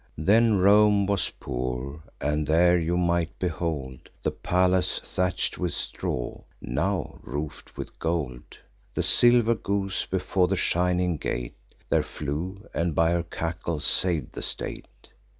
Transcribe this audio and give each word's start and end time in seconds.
Then 0.17 0.57
Rome 0.57 1.05
was 1.05 1.29
poor; 1.39 2.01
and 2.19 2.47
there 2.47 2.75
you 2.75 2.97
might 2.97 3.37
behold 3.37 4.09
The 4.23 4.31
palace 4.31 4.97
thatch'd 5.05 5.57
with 5.57 5.75
straw, 5.75 6.41
now 6.59 7.19
roof'd 7.21 7.69
with 7.77 7.99
gold. 7.99 8.57
The 8.95 9.03
silver 9.03 9.53
goose 9.53 10.07
before 10.07 10.47
the 10.47 10.55
shining 10.55 11.17
gate 11.17 11.55
There 11.87 12.01
flew, 12.01 12.65
and, 12.73 12.95
by 12.95 13.11
her 13.11 13.21
cackle, 13.21 13.79
sav'd 13.79 14.31
the 14.33 14.41
state. 14.41 14.87